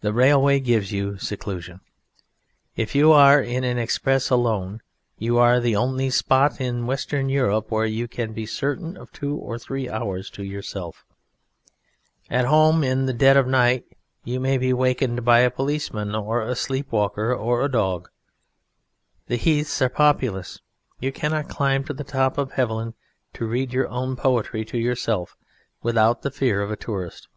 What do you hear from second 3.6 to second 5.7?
an express alone you are in